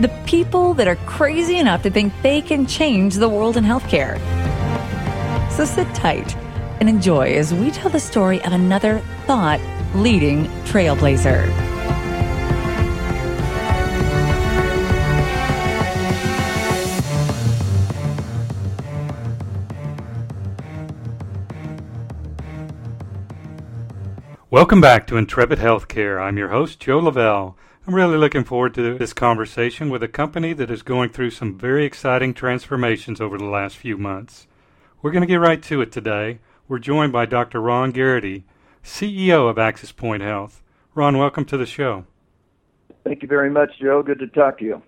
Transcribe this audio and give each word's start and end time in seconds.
the 0.00 0.08
people 0.26 0.74
that 0.74 0.88
are 0.88 0.96
crazy 1.06 1.58
enough 1.58 1.82
to 1.84 1.90
think 1.90 2.12
they 2.20 2.40
can 2.40 2.66
change 2.66 3.14
the 3.14 3.28
world 3.28 3.56
in 3.56 3.62
healthcare. 3.62 4.18
So 5.52 5.64
sit 5.64 5.86
tight 5.94 6.34
and 6.80 6.88
enjoy 6.88 7.34
as 7.34 7.54
we 7.54 7.70
tell 7.70 7.90
the 7.90 8.00
story 8.00 8.42
of 8.42 8.52
another 8.52 9.00
thought 9.26 9.60
leading 9.94 10.46
trailblazer. 10.64 11.46
Welcome 24.50 24.80
back 24.80 25.06
to 25.06 25.16
Intrepid 25.16 25.60
Healthcare. 25.60 26.20
I'm 26.20 26.36
your 26.36 26.48
host, 26.48 26.80
Joe 26.80 26.98
Lavelle. 26.98 27.56
I'm 27.86 27.94
really 27.94 28.16
looking 28.16 28.44
forward 28.44 28.72
to 28.74 28.96
this 28.96 29.12
conversation 29.12 29.90
with 29.90 30.02
a 30.02 30.08
company 30.08 30.54
that 30.54 30.70
is 30.70 30.80
going 30.80 31.10
through 31.10 31.32
some 31.32 31.58
very 31.58 31.84
exciting 31.84 32.32
transformations 32.32 33.20
over 33.20 33.36
the 33.36 33.44
last 33.44 33.76
few 33.76 33.98
months. 33.98 34.46
We're 35.02 35.10
going 35.10 35.20
to 35.20 35.26
get 35.26 35.36
right 35.36 35.62
to 35.64 35.82
it 35.82 35.92
today. 35.92 36.38
We're 36.66 36.78
joined 36.78 37.12
by 37.12 37.26
Dr. 37.26 37.60
Ron 37.60 37.92
Geraty, 37.92 38.46
CEO 38.82 39.50
of 39.50 39.56
AxisPoint 39.56 40.22
Health. 40.22 40.62
Ron, 40.94 41.18
welcome 41.18 41.44
to 41.44 41.58
the 41.58 41.66
show. 41.66 42.06
Thank 43.04 43.20
you 43.20 43.28
very 43.28 43.50
much, 43.50 43.78
Joe. 43.78 44.02
Good 44.02 44.20
to 44.20 44.28
talk 44.28 44.56
to 44.60 44.64
you. 44.64 44.82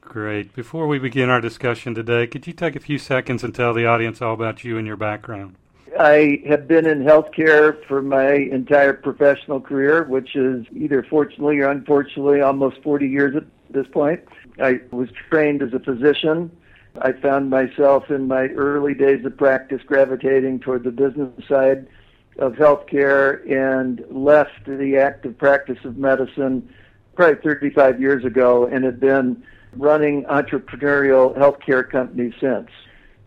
Great. 0.00 0.54
Before 0.54 0.86
we 0.86 1.00
begin 1.00 1.28
our 1.28 1.40
discussion 1.40 1.92
today, 1.92 2.28
could 2.28 2.46
you 2.46 2.52
take 2.52 2.76
a 2.76 2.80
few 2.80 2.98
seconds 2.98 3.42
and 3.42 3.52
tell 3.52 3.74
the 3.74 3.86
audience 3.86 4.22
all 4.22 4.34
about 4.34 4.62
you 4.62 4.78
and 4.78 4.86
your 4.86 4.96
background? 4.96 5.56
I 5.98 6.42
have 6.48 6.66
been 6.66 6.86
in 6.86 7.00
healthcare 7.02 7.84
for 7.86 8.02
my 8.02 8.32
entire 8.32 8.94
professional 8.94 9.60
career, 9.60 10.04
which 10.04 10.34
is 10.34 10.64
either 10.74 11.02
fortunately 11.02 11.58
or 11.58 11.70
unfortunately 11.70 12.40
almost 12.40 12.82
40 12.82 13.08
years 13.08 13.36
at 13.36 13.44
this 13.70 13.86
point. 13.92 14.20
I 14.60 14.80
was 14.90 15.08
trained 15.30 15.62
as 15.62 15.72
a 15.72 15.78
physician. 15.78 16.50
I 17.00 17.12
found 17.12 17.50
myself 17.50 18.10
in 18.10 18.28
my 18.28 18.48
early 18.48 18.94
days 18.94 19.24
of 19.24 19.36
practice 19.36 19.80
gravitating 19.86 20.60
toward 20.60 20.84
the 20.84 20.90
business 20.90 21.30
side 21.48 21.86
of 22.38 22.54
healthcare 22.54 23.42
and 23.50 24.04
left 24.10 24.64
the 24.66 24.96
active 24.96 25.36
practice 25.38 25.78
of 25.84 25.96
medicine 25.96 26.68
probably 27.14 27.40
35 27.42 28.00
years 28.00 28.24
ago 28.24 28.66
and 28.66 28.84
have 28.84 29.00
been 29.00 29.42
running 29.76 30.24
entrepreneurial 30.24 31.36
healthcare 31.36 31.88
companies 31.88 32.34
since 32.40 32.68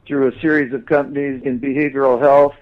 through 0.07 0.27
a 0.27 0.39
series 0.39 0.73
of 0.73 0.85
companies 0.85 1.41
in 1.43 1.59
behavioral 1.59 2.19
health, 2.19 2.55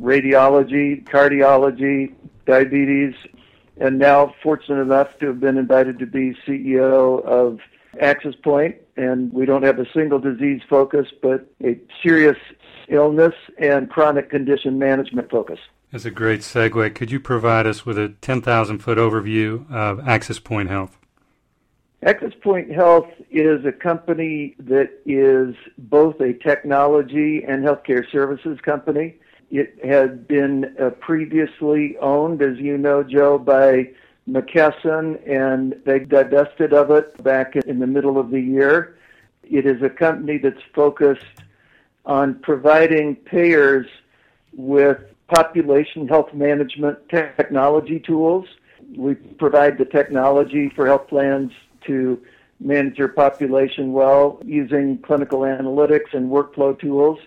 radiology, 0.00 1.04
cardiology, 1.04 2.14
diabetes, 2.46 3.14
and 3.76 3.98
now 3.98 4.34
fortunate 4.42 4.80
enough 4.80 5.18
to 5.18 5.26
have 5.26 5.40
been 5.40 5.56
invited 5.56 5.98
to 5.98 6.06
be 6.06 6.36
CEO 6.46 7.24
of 7.24 7.60
AxisPoint. 7.94 8.76
And 8.96 9.32
we 9.32 9.46
don't 9.46 9.62
have 9.62 9.78
a 9.78 9.90
single 9.92 10.18
disease 10.18 10.60
focus, 10.68 11.08
but 11.22 11.50
a 11.64 11.78
serious 12.02 12.36
illness 12.88 13.34
and 13.58 13.88
chronic 13.88 14.30
condition 14.30 14.78
management 14.78 15.30
focus. 15.30 15.58
That's 15.92 16.04
a 16.04 16.10
great 16.10 16.40
segue. 16.40 16.94
Could 16.94 17.10
you 17.10 17.18
provide 17.18 17.66
us 17.66 17.84
with 17.84 17.98
a 17.98 18.10
10,000 18.20 18.78
foot 18.78 18.98
overview 18.98 19.70
of 19.70 19.98
AxisPoint 19.98 20.68
Health? 20.68 20.99
AxisPoint 22.04 22.74
Health 22.74 23.10
is 23.30 23.64
a 23.66 23.72
company 23.72 24.56
that 24.58 24.90
is 25.04 25.54
both 25.76 26.18
a 26.20 26.32
technology 26.32 27.44
and 27.46 27.62
healthcare 27.62 28.10
services 28.10 28.58
company. 28.62 29.18
It 29.50 29.84
had 29.84 30.26
been 30.26 30.74
uh, 30.80 30.90
previously 31.00 31.98
owned, 31.98 32.40
as 32.40 32.56
you 32.56 32.78
know, 32.78 33.02
Joe, 33.02 33.36
by 33.38 33.90
McKesson, 34.26 35.20
and 35.28 35.76
they 35.84 35.98
divested 35.98 36.72
of 36.72 36.90
it 36.90 37.22
back 37.22 37.54
in 37.56 37.80
the 37.80 37.86
middle 37.86 38.18
of 38.18 38.30
the 38.30 38.40
year. 38.40 38.96
It 39.42 39.66
is 39.66 39.82
a 39.82 39.90
company 39.90 40.38
that's 40.38 40.62
focused 40.74 41.26
on 42.06 42.36
providing 42.36 43.16
payers 43.16 43.86
with 44.54 44.98
population 45.28 46.08
health 46.08 46.32
management 46.32 47.10
technology 47.10 48.00
tools. 48.00 48.46
We 48.96 49.16
provide 49.16 49.76
the 49.76 49.84
technology 49.84 50.70
for 50.70 50.86
health 50.86 51.08
plans 51.08 51.52
to 51.86 52.20
manage 52.60 52.98
your 52.98 53.08
population 53.08 53.92
well 53.92 54.40
using 54.44 54.98
clinical 54.98 55.40
analytics 55.40 56.12
and 56.12 56.30
workflow 56.30 56.78
tools. 56.78 57.18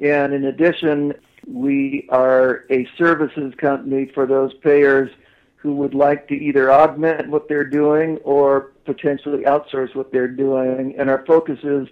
And 0.00 0.32
in 0.32 0.44
addition, 0.44 1.14
we 1.46 2.08
are 2.10 2.64
a 2.70 2.88
services 2.98 3.54
company 3.58 4.10
for 4.14 4.26
those 4.26 4.52
payers 4.54 5.10
who 5.56 5.74
would 5.74 5.94
like 5.94 6.28
to 6.28 6.34
either 6.34 6.72
augment 6.72 7.28
what 7.28 7.48
they're 7.48 7.64
doing 7.64 8.18
or 8.18 8.72
potentially 8.84 9.42
outsource 9.44 9.94
what 9.94 10.12
they're 10.12 10.28
doing. 10.28 10.94
And 10.98 11.10
our 11.10 11.24
focus 11.26 11.58
is 11.62 11.88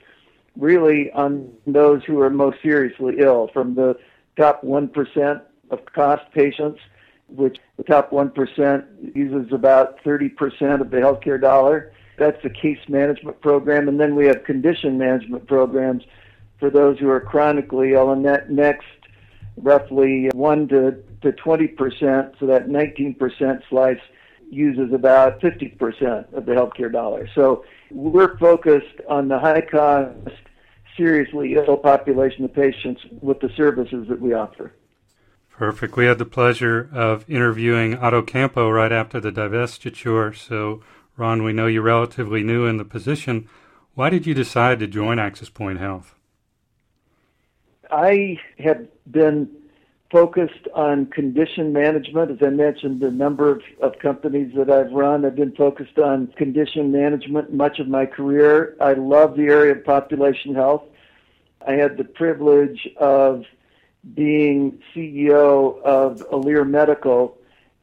really 0.57 1.11
on 1.13 1.53
those 1.67 2.05
who 2.05 2.21
are 2.21 2.31
most 2.31 2.59
seriously 2.63 3.17
ill, 3.19 3.51
from 3.53 3.75
the 3.75 3.97
top 4.37 4.63
1% 4.63 5.43
of 5.71 5.85
cost 5.87 6.23
patients 6.33 6.81
which 7.29 7.59
the 7.77 7.83
top 7.83 8.11
1% 8.11 9.17
uses 9.17 9.53
about 9.53 10.03
30% 10.05 10.81
of 10.81 10.91
the 10.91 10.99
healthcare 10.99 11.41
dollar. 11.41 11.93
That's 12.19 12.41
the 12.43 12.51
case 12.51 12.79
management 12.89 13.41
program. 13.41 13.89
And 13.89 13.99
then 13.99 14.15
we 14.15 14.27
have 14.27 14.45
condition 14.45 14.99
management 14.99 15.47
programs 15.47 16.05
for 16.61 16.71
those 16.71 16.99
who 16.99 17.09
are 17.09 17.21
chronically 17.21 17.93
ill. 17.93 18.13
And 18.13 18.25
that 18.25 18.51
next, 18.51 18.87
roughly 19.57 20.31
1 20.33 20.69
to, 20.69 20.93
to 21.23 21.33
20%, 21.33 22.39
so 22.39 22.47
that 22.47 22.69
19% 22.69 23.63
slice 23.69 23.99
uses 24.51 24.93
about 24.93 25.41
50% 25.41 26.33
of 26.33 26.47
the 26.47 26.53
healthcare 26.53 26.93
dollar. 26.93 27.29
So 27.35 27.65
we're 27.91 28.37
focused 28.39 29.01
on 29.09 29.29
the 29.29 29.39
high 29.39 29.63
cost, 29.63 30.15
seriously 30.97 31.55
ill 31.55 31.77
population 31.77 32.45
of 32.45 32.55
patients 32.55 33.01
with 33.21 33.41
the 33.41 33.51
services 33.57 34.07
that 34.09 34.21
we 34.21 34.33
offer. 34.33 34.73
Perfect. 35.57 35.97
We 35.97 36.07
had 36.07 36.19
the 36.19 36.25
pleasure 36.25 36.91
of 36.93 37.25
interviewing 37.31 37.97
Otto 37.97 38.23
Campo 38.23 38.69
right 38.69 38.91
after 38.91 39.21
the 39.21 39.31
divestiture. 39.31 40.37
So, 40.37 40.83
Ron, 41.17 41.45
we 41.45 41.53
know 41.53 41.69
you're 41.69 41.83
relatively 41.83 42.43
new 42.43 42.67
in 42.67 42.77
the 42.77 42.85
position. 42.85 43.49
Why 43.95 44.11
did 44.11 44.27
you 44.27 44.35
decide 44.35 44.81
to 44.81 44.89
join 44.89 45.19
AxisPoint 45.19 45.79
Health? 45.79 46.17
I 47.89 48.41
had 48.59 48.89
been 49.09 49.49
focused 50.11 50.67
on 50.75 51.07
condition 51.07 51.73
management. 51.73 52.33
As 52.33 52.39
I 52.45 52.51
mentioned, 52.51 53.01
the 53.01 53.13
number 53.13 53.49
of, 53.49 53.63
of 53.81 53.97
companies 54.01 54.53
that 54.57 54.69
I've 54.69 54.91
run, 54.91 55.25
I've 55.25 55.37
been 55.37 55.55
focused 55.55 55.99
on 56.01 56.29
condition 56.37 56.91
management 56.91 57.53
much 57.53 57.79
of 57.79 57.87
my 57.87 58.07
career. 58.07 58.77
I 58.81 58.95
love 58.95 59.37
the 59.37 59.45
area 59.45 59.73
of 59.73 59.85
population 59.85 60.57
health. 60.57 60.83
I 61.65 61.75
had 61.75 61.97
the 61.97 62.05
privilege 62.05 62.89
of 62.97 63.45
being 64.13 64.79
CEO 64.95 65.81
of 65.83 66.19
Alere 66.31 66.69
Medical 66.69 67.39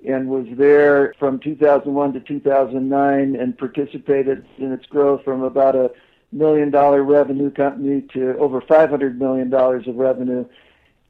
and 0.06 0.28
was 0.28 0.46
there 0.52 1.14
from 1.20 1.40
2001 1.40 2.14
to 2.14 2.20
2009 2.20 3.36
and 3.36 3.58
participated 3.58 4.46
in 4.58 4.72
its 4.72 4.86
growth 4.86 5.24
from 5.24 5.44
about 5.44 5.76
a 5.76 5.92
million 6.32 6.72
dollar 6.72 7.04
revenue 7.04 7.52
company 7.52 8.02
to 8.14 8.38
over 8.38 8.62
500 8.62 9.20
million 9.20 9.50
dollars 9.50 9.88
of 9.88 9.96
revenue. 9.96 10.46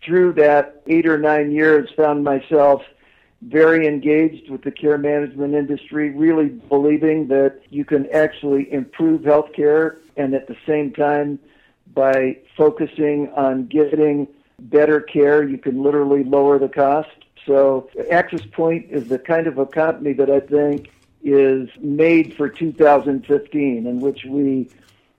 Through 0.03 0.33
that 0.33 0.81
eight 0.87 1.05
or 1.05 1.17
nine 1.17 1.51
years, 1.51 1.89
found 1.95 2.23
myself 2.23 2.81
very 3.43 3.87
engaged 3.87 4.49
with 4.49 4.63
the 4.63 4.71
care 4.71 4.97
management 4.97 5.53
industry, 5.53 6.09
really 6.09 6.49
believing 6.49 7.27
that 7.27 7.59
you 7.69 7.85
can 7.85 8.09
actually 8.11 8.71
improve 8.71 9.21
healthcare 9.21 9.97
and 10.17 10.33
at 10.33 10.47
the 10.47 10.55
same 10.67 10.91
time 10.91 11.39
by 11.93 12.37
focusing 12.55 13.29
on 13.35 13.65
getting 13.67 14.27
better 14.69 15.01
care, 15.01 15.43
you 15.43 15.57
can 15.57 15.81
literally 15.81 16.23
lower 16.23 16.59
the 16.59 16.69
cost. 16.69 17.09
So 17.45 17.89
AxisPoint 17.97 18.89
is 18.89 19.07
the 19.07 19.19
kind 19.19 19.47
of 19.47 19.57
a 19.57 19.65
company 19.65 20.13
that 20.13 20.29
I 20.29 20.39
think 20.39 20.91
is 21.23 21.69
made 21.79 22.35
for 22.35 22.49
2015, 22.49 23.87
in 23.87 23.99
which 23.99 24.25
we 24.25 24.69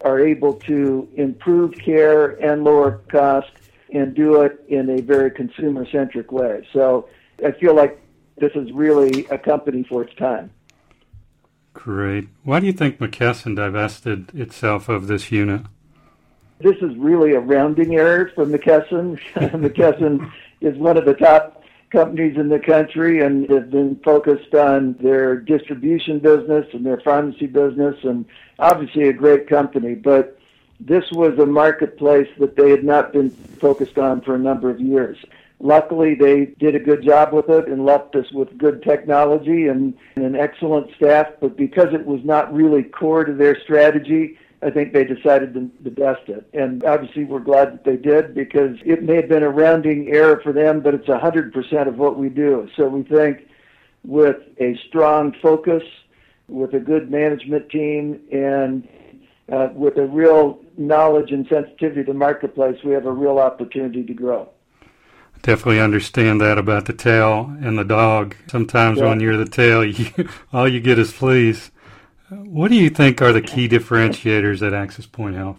are 0.02 0.20
able 0.20 0.54
to 0.54 1.08
improve 1.14 1.74
care 1.74 2.30
and 2.44 2.64
lower 2.64 3.02
cost 3.08 3.50
and 3.92 4.14
do 4.14 4.42
it 4.42 4.64
in 4.68 4.90
a 4.90 5.00
very 5.00 5.30
consumer 5.30 5.86
centric 5.90 6.32
way. 6.32 6.66
So 6.72 7.08
I 7.44 7.52
feel 7.52 7.74
like 7.74 8.00
this 8.38 8.52
is 8.54 8.72
really 8.72 9.26
a 9.26 9.38
company 9.38 9.84
for 9.84 10.02
its 10.02 10.14
time. 10.14 10.50
Great. 11.74 12.28
Why 12.42 12.60
do 12.60 12.66
you 12.66 12.72
think 12.72 12.98
McKesson 12.98 13.56
divested 13.56 14.34
itself 14.34 14.88
of 14.88 15.06
this 15.06 15.30
unit? 15.30 15.62
This 16.62 16.76
is 16.76 16.96
really 16.96 17.32
a 17.32 17.40
rounding 17.40 17.96
error 17.96 18.30
for 18.34 18.46
McKesson. 18.46 19.18
McKesson 19.34 20.30
is 20.60 20.76
one 20.78 20.96
of 20.96 21.04
the 21.04 21.14
top 21.14 21.64
companies 21.90 22.36
in 22.36 22.48
the 22.48 22.60
country 22.60 23.20
and 23.20 23.50
have 23.50 23.70
been 23.70 23.96
focused 24.04 24.54
on 24.54 24.94
their 25.00 25.36
distribution 25.36 26.20
business 26.20 26.66
and 26.72 26.86
their 26.86 27.00
pharmacy 27.00 27.46
business 27.46 27.96
and 28.04 28.24
obviously 28.60 29.08
a 29.08 29.12
great 29.12 29.48
company. 29.48 29.94
But 29.94 30.38
this 30.78 31.04
was 31.10 31.36
a 31.38 31.46
marketplace 31.46 32.28
that 32.38 32.54
they 32.56 32.70
had 32.70 32.84
not 32.84 33.12
been 33.12 33.30
focused 33.30 33.98
on 33.98 34.20
for 34.20 34.36
a 34.36 34.38
number 34.38 34.70
of 34.70 34.80
years. 34.80 35.18
Luckily, 35.58 36.14
they 36.14 36.46
did 36.58 36.74
a 36.74 36.80
good 36.80 37.04
job 37.04 37.32
with 37.32 37.48
it 37.48 37.68
and 37.68 37.84
left 37.84 38.14
us 38.14 38.30
with 38.32 38.56
good 38.56 38.82
technology 38.82 39.66
and, 39.66 39.94
and 40.16 40.24
an 40.24 40.36
excellent 40.36 40.94
staff. 40.94 41.26
But 41.40 41.56
because 41.56 41.92
it 41.92 42.06
was 42.06 42.20
not 42.24 42.52
really 42.52 42.84
core 42.84 43.24
to 43.24 43.32
their 43.32 43.60
strategy, 43.60 44.38
I 44.62 44.70
think 44.70 44.92
they 44.92 45.04
decided 45.04 45.54
to, 45.54 45.70
to 45.82 45.90
best 45.90 46.28
it. 46.28 46.48
And 46.54 46.84
obviously, 46.84 47.24
we're 47.24 47.40
glad 47.40 47.72
that 47.72 47.84
they 47.84 47.96
did 47.96 48.34
because 48.34 48.76
it 48.84 49.02
may 49.02 49.16
have 49.16 49.28
been 49.28 49.42
a 49.42 49.50
rounding 49.50 50.08
error 50.08 50.40
for 50.42 50.52
them, 50.52 50.80
but 50.80 50.94
it's 50.94 51.08
100% 51.08 51.88
of 51.88 51.98
what 51.98 52.16
we 52.16 52.28
do. 52.28 52.68
So 52.76 52.86
we 52.88 53.02
think 53.02 53.48
with 54.04 54.36
a 54.60 54.78
strong 54.88 55.34
focus, 55.42 55.82
with 56.48 56.74
a 56.74 56.80
good 56.80 57.10
management 57.10 57.70
team, 57.70 58.20
and 58.30 58.88
uh, 59.50 59.68
with 59.74 59.96
a 59.96 60.06
real 60.06 60.60
knowledge 60.76 61.32
and 61.32 61.46
sensitivity 61.48 62.04
to 62.04 62.12
the 62.12 62.18
marketplace, 62.18 62.78
we 62.84 62.92
have 62.92 63.06
a 63.06 63.12
real 63.12 63.38
opportunity 63.38 64.04
to 64.04 64.14
grow. 64.14 64.48
Definitely 65.42 65.80
understand 65.80 66.40
that 66.40 66.56
about 66.56 66.86
the 66.86 66.92
tail 66.92 67.52
and 67.60 67.76
the 67.76 67.84
dog. 67.84 68.36
Sometimes 68.46 68.98
yeah. 68.98 69.08
when 69.08 69.18
you're 69.18 69.36
the 69.36 69.48
tail, 69.48 69.84
you, 69.84 70.28
all 70.52 70.68
you 70.68 70.80
get 70.80 71.00
is 71.00 71.12
fleas. 71.12 71.72
What 72.32 72.68
do 72.68 72.76
you 72.76 72.88
think 72.88 73.20
are 73.20 73.32
the 73.32 73.42
key 73.42 73.68
differentiators 73.68 74.66
at 74.66 74.72
AxisPoint 74.72 75.34
Health? 75.34 75.58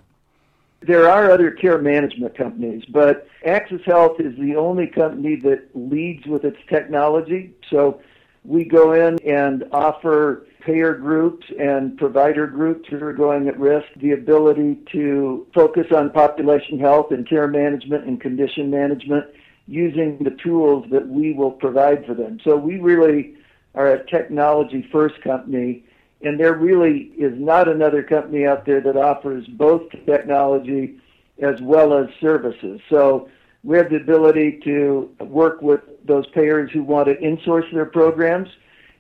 There 0.82 1.08
are 1.08 1.30
other 1.30 1.52
care 1.52 1.78
management 1.78 2.36
companies, 2.36 2.84
but 2.90 3.28
Access 3.46 3.82
Health 3.86 4.20
is 4.20 4.36
the 4.38 4.56
only 4.56 4.88
company 4.88 5.36
that 5.38 5.70
leads 5.76 6.26
with 6.26 6.44
its 6.44 6.58
technology. 6.68 7.54
So 7.70 8.02
we 8.44 8.66
go 8.66 8.94
in 8.94 9.20
and 9.24 9.66
offer 9.72 10.48
payer 10.62 10.96
groups 10.96 11.46
and 11.60 11.98
provider 11.98 12.48
groups 12.48 12.90
who 12.90 13.02
are 13.04 13.14
going 13.14 13.48
at 13.48 13.60
risk 13.60 13.88
the 13.98 14.12
ability 14.12 14.80
to 14.94 15.46
focus 15.54 15.88
on 15.96 16.10
population 16.10 16.80
health 16.80 17.12
and 17.12 17.28
care 17.28 17.48
management 17.48 18.06
and 18.06 18.20
condition 18.20 18.72
management 18.72 19.26
using 19.68 20.18
the 20.24 20.32
tools 20.32 20.86
that 20.90 21.08
we 21.08 21.34
will 21.34 21.52
provide 21.52 22.06
for 22.06 22.14
them. 22.14 22.40
So 22.44 22.58
we 22.58 22.80
really 22.80 23.36
are 23.76 23.94
a 23.94 24.06
technology 24.06 24.88
first 24.92 25.22
company 25.22 25.84
and 26.24 26.40
there 26.40 26.54
really 26.54 27.12
is 27.18 27.34
not 27.38 27.68
another 27.68 28.02
company 28.02 28.46
out 28.46 28.66
there 28.66 28.82
that 28.82 28.96
offers 28.96 29.46
both 29.48 29.84
technology 30.06 30.96
as 31.42 31.60
well 31.62 31.94
as 31.94 32.08
services. 32.22 32.80
So 32.90 33.30
we 33.64 33.78
have 33.78 33.90
the 33.90 33.98
ability 33.98 34.62
to 34.64 35.10
work 35.20 35.62
with 35.62 35.82
those 36.06 36.28
payers 36.28 36.72
who 36.72 36.84
want 36.84 37.08
to 37.08 37.16
insource 37.16 37.72
their 37.74 37.86
programs 37.86 38.50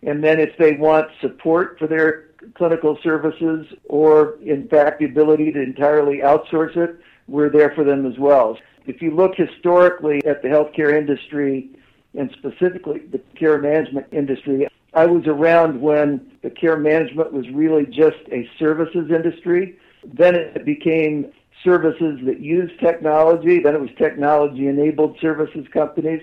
and 0.06 0.24
then 0.24 0.40
if 0.40 0.58
they 0.58 0.74
want 0.74 1.10
support 1.22 1.80
for 1.80 1.88
their 1.88 2.30
clinical 2.56 2.98
services 3.02 3.66
or, 3.86 4.38
in 4.42 4.68
fact, 4.68 5.00
the 5.00 5.06
ability 5.06 5.52
to 5.54 5.62
entirely 5.62 6.18
outsource 6.18 6.76
it, 6.76 7.00
we're 7.28 7.50
there 7.50 7.74
for 7.74 7.86
them 7.86 8.06
as 8.06 8.18
well. 8.18 8.58
If 8.86 9.02
you 9.02 9.12
look 9.12 9.36
historically 9.36 10.26
at 10.26 10.42
the 10.42 10.50
healthcare 10.50 10.98
industry 10.98 11.70
and 12.18 12.30
specifically 12.38 13.00
the 13.12 13.20
care 13.40 13.60
management 13.60 14.08
industry, 14.12 14.68
I 14.94 15.06
was 15.06 15.26
around 15.26 15.80
when 15.80 16.33
care 16.56 16.78
management 16.78 17.34
was 17.34 17.50
really 17.50 17.86
just 17.86 18.18
a 18.32 18.50
services 18.60 19.12
industry. 19.12 19.78
Then 20.06 20.36
it 20.36 20.66
became 20.66 21.32
services 21.64 22.20
that 22.26 22.40
use 22.40 22.72
technology. 22.80 23.60
Then 23.62 23.76
it 23.76 23.82
was 23.82 23.90
technology 23.98 24.68
enabled 24.68 25.18
services 25.20 25.66
companies. 25.72 26.22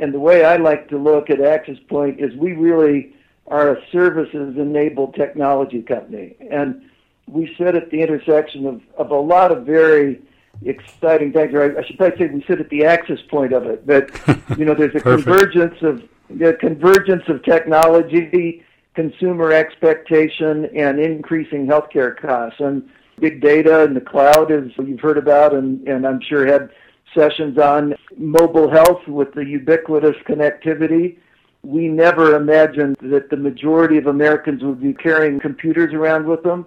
And 0.00 0.14
the 0.14 0.20
way 0.20 0.44
I 0.44 0.56
like 0.56 0.88
to 0.90 0.98
look 0.98 1.30
at 1.30 1.40
Access 1.40 1.78
Point 1.88 2.20
is 2.20 2.34
we 2.36 2.52
really 2.52 3.14
are 3.48 3.72
a 3.72 3.90
services 3.90 4.56
enabled 4.56 5.14
technology 5.14 5.82
company. 5.82 6.36
And 6.50 6.82
we 7.26 7.54
sit 7.58 7.74
at 7.74 7.90
the 7.90 8.00
intersection 8.00 8.66
of, 8.66 8.80
of 8.96 9.10
a 9.10 9.18
lot 9.18 9.52
of 9.52 9.64
very 9.64 10.22
exciting 10.64 11.32
things. 11.32 11.54
Or 11.54 11.62
I, 11.62 11.80
I 11.80 11.86
should 11.86 11.98
probably 11.98 12.18
say 12.18 12.32
we 12.32 12.44
sit 12.46 12.60
at 12.60 12.70
the 12.70 12.84
access 12.84 13.18
point 13.30 13.52
of 13.52 13.66
it. 13.66 13.86
That 13.86 14.10
you 14.58 14.64
know, 14.64 14.74
there's 14.74 14.94
a 14.94 15.00
convergence 15.00 15.76
of 15.82 16.02
the 16.30 16.54
convergence 16.60 17.24
of 17.28 17.42
technology, 17.42 18.64
consumer 18.94 19.52
expectation, 19.52 20.66
and 20.76 20.98
increasing 20.98 21.66
healthcare 21.66 22.16
costs. 22.16 22.60
And 22.60 22.88
big 23.20 23.40
data 23.40 23.84
and 23.84 23.96
the 23.96 24.00
cloud, 24.00 24.50
as 24.50 24.70
you've 24.78 25.00
heard 25.00 25.18
about, 25.18 25.54
and, 25.54 25.86
and 25.88 26.06
I'm 26.06 26.20
sure 26.20 26.46
had 26.46 26.70
sessions 27.14 27.58
on 27.58 27.94
mobile 28.16 28.70
health 28.70 29.06
with 29.06 29.32
the 29.34 29.44
ubiquitous 29.44 30.16
connectivity 30.28 31.18
we 31.62 31.88
never 31.88 32.36
imagined 32.36 32.96
that 33.02 33.30
the 33.30 33.36
majority 33.36 33.98
of 33.98 34.06
Americans 34.06 34.62
would 34.62 34.80
be 34.80 34.94
carrying 34.94 35.40
computers 35.40 35.92
around 35.92 36.26
with 36.26 36.42
them. 36.42 36.66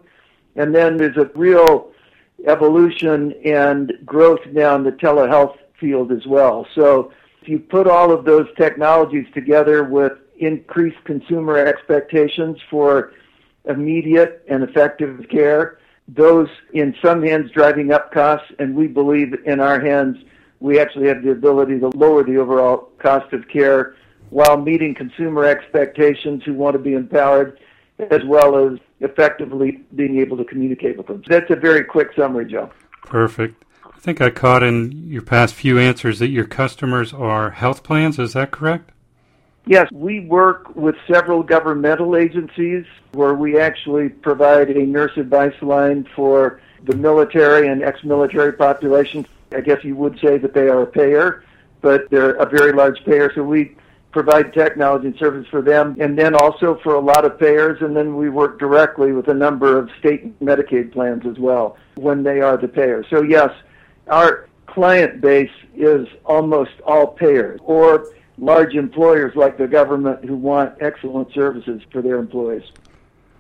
And 0.56 0.76
then 0.76 0.98
there's 0.98 1.18
a 1.18 1.30
real 1.34 1.92
evolution 2.46 3.34
and 3.46 3.94
growth 4.06 4.42
now 4.52 4.76
in 4.76 4.84
the 4.84 4.92
telehealth 4.92 5.58
field 5.80 6.12
as 6.12 6.26
well. 6.28 6.68
So 6.76 7.12
if 7.42 7.48
you 7.48 7.60
put 7.60 7.88
all 7.88 8.12
of 8.12 8.26
those 8.26 8.48
technologies 8.58 9.26
together 9.34 9.84
with 9.84 10.14
increased 10.42 11.04
consumer 11.06 11.58
expectations 11.58 12.58
for 12.70 13.14
immediate 13.66 14.44
and 14.50 14.64
effective 14.64 15.28
care, 15.30 15.80
those 16.08 16.50
in 16.74 16.96
some 17.02 17.24
hands 17.24 17.52
driving 17.52 17.92
up 17.92 18.12
costs, 18.12 18.52
and 18.60 18.76
we 18.76 18.88
believe 18.88 19.34
in 19.46 19.60
our 19.60 19.80
hands 19.80 20.18
we 20.60 20.80
actually 20.80 21.08
have 21.08 21.24
the 21.24 21.32
ability 21.32 21.80
to 21.80 21.90
lower 21.90 22.24
the 22.24 22.38
overall 22.38 22.90
cost 23.00 23.34
of 23.34 23.48
care 23.48 23.96
while 24.30 24.58
meeting 24.58 24.94
consumer 24.94 25.46
expectations 25.46 26.44
who 26.46 26.54
want 26.54 26.74
to 26.74 26.80
be 26.80 26.94
empowered 26.94 27.60
as 28.12 28.24
well 28.26 28.56
as 28.58 28.80
effectively 29.02 29.82
being 29.96 30.20
able 30.20 30.38
to 30.38 30.46
communicate 30.46 30.98
with 30.98 31.08
them. 31.08 31.22
That's 31.28 31.50
a 31.50 31.56
very 31.56 31.84
quick 31.84 32.10
summary, 32.16 32.46
Joe. 32.46 32.72
Perfect. 33.04 33.64
I 33.86 34.00
think 34.00 34.22
I 34.22 34.30
caught 34.30 34.64
in 34.64 35.08
your 35.08 35.22
past 35.22 35.54
few 35.54 35.78
answers 35.78 36.20
that 36.20 36.30
your 36.30 36.46
customers 36.46 37.14
are 37.14 37.52
health 37.52 37.84
plans. 37.84 38.18
Is 38.18 38.34
that 38.34 38.52
correct? 38.52 38.91
Yes, 39.66 39.88
we 39.92 40.22
work 40.22 40.76
with 40.76 40.96
several 41.08 41.44
governmental 41.44 42.16
agencies 42.16 42.86
where 43.14 43.36
we 43.36 43.60
actually 43.60 44.10
provide 44.10 44.70
a 44.70 44.86
nurse 44.86 45.16
advice 45.18 45.54
line 45.62 46.08
for 46.16 46.60
the 46.84 46.96
military 46.96 47.68
and 47.68 47.84
ex 47.84 48.04
military 48.04 48.54
population. 48.54 49.26
I 49.56 49.62
guess 49.62 49.84
you 49.84 49.96
would 49.96 50.20
say 50.20 50.38
that 50.40 50.54
they 50.54 50.68
are 50.68 50.82
a 50.82 50.88
payer, 50.88 51.44
but 51.82 52.10
they're 52.10 52.32
a 52.32 52.50
very 52.50 52.72
large 52.74 53.04
payer. 53.06 53.32
So 53.36 53.44
we 53.44 53.76
provide 54.12 54.52
technology 54.54 55.08
and 55.08 55.18
service 55.18 55.48
for 55.50 55.62
them, 55.62 55.96
and 56.00 56.18
then 56.18 56.34
also 56.36 56.80
for 56.84 56.96
a 56.96 57.00
lot 57.00 57.24
of 57.24 57.40
payers, 57.40 57.82
and 57.82 57.96
then 57.96 58.18
we 58.18 58.30
work 58.30 58.60
directly 58.60 59.12
with 59.12 59.28
a 59.28 59.34
number 59.34 59.78
of 59.78 59.90
state 60.00 60.38
Medicaid 60.40 60.92
plans 60.92 61.26
as 61.26 61.38
well 61.38 61.78
when 61.96 62.24
they 62.24 62.42
are 62.42 62.58
the 62.58 62.68
payer. 62.68 63.06
So 63.10 63.22
yes, 63.22 63.52
our 64.08 64.50
client 64.66 65.22
base 65.22 65.52
is 65.76 66.08
almost 66.26 66.72
all 66.86 67.08
payers 67.08 67.60
or 67.64 68.08
large 68.42 68.74
employers 68.74 69.34
like 69.36 69.58
the 69.58 69.68
government 69.68 70.26
who 70.26 70.36
want 70.36 70.76
excellent 70.82 71.32
services 71.32 71.82
for 71.92 72.02
their 72.02 72.18
employees. 72.18 72.64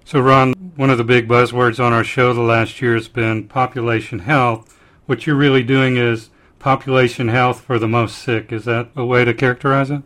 So, 0.05 0.21
Ron, 0.21 0.53
one 0.75 0.89
of 0.89 0.97
the 0.97 1.03
big 1.03 1.27
buzzwords 1.27 1.83
on 1.83 1.91
our 1.91 2.03
show 2.03 2.33
the 2.33 2.41
last 2.41 2.81
year 2.81 2.93
has 2.93 3.07
been 3.07 3.47
population 3.47 4.19
health. 4.19 4.77
What 5.07 5.25
you're 5.25 5.35
really 5.35 5.63
doing 5.63 5.97
is 5.97 6.29
population 6.59 7.27
health 7.27 7.61
for 7.61 7.79
the 7.79 7.87
most 7.87 8.19
sick. 8.19 8.51
Is 8.51 8.65
that 8.65 8.89
a 8.95 9.03
way 9.03 9.25
to 9.25 9.33
characterize 9.33 9.89
it? 9.89 10.03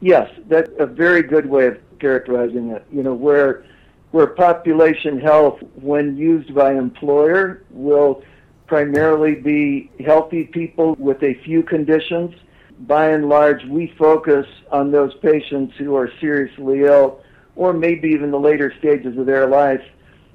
Yes, 0.00 0.30
that's 0.46 0.70
a 0.78 0.86
very 0.86 1.22
good 1.22 1.46
way 1.46 1.66
of 1.66 1.78
characterizing 1.98 2.70
it. 2.70 2.84
You 2.92 3.02
know, 3.02 3.14
where 3.14 3.64
where 4.10 4.26
population 4.26 5.18
health, 5.18 5.60
when 5.74 6.18
used 6.18 6.54
by 6.54 6.74
employer, 6.74 7.62
will 7.70 8.22
primarily 8.66 9.34
be 9.34 9.90
healthy 10.04 10.44
people 10.44 10.96
with 10.98 11.22
a 11.22 11.34
few 11.44 11.62
conditions. 11.62 12.34
By 12.82 13.10
and 13.10 13.28
large, 13.28 13.64
we 13.64 13.94
focus 13.98 14.46
on 14.70 14.90
those 14.90 15.14
patients 15.22 15.74
who 15.78 15.94
are 15.94 16.10
seriously 16.20 16.82
ill 16.82 17.20
or 17.54 17.72
maybe 17.72 18.08
even 18.08 18.30
the 18.30 18.40
later 18.40 18.72
stages 18.78 19.16
of 19.16 19.26
their 19.26 19.46
life 19.46 19.82